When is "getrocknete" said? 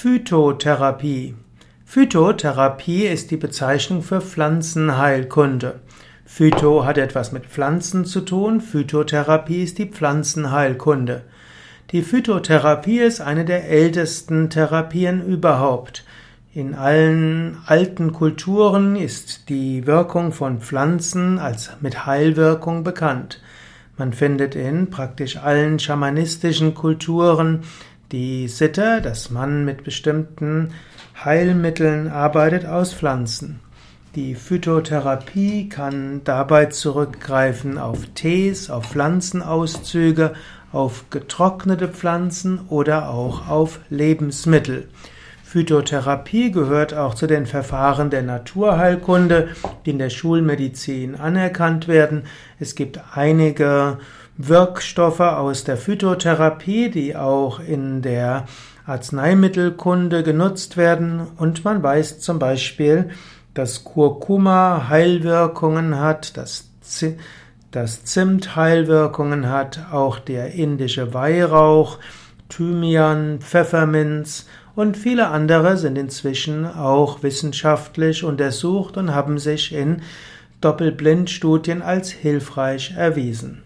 41.10-41.88